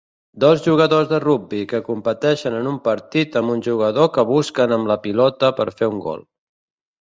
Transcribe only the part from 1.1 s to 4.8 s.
rugbi que competeixen en un partit amb un jugador que busquen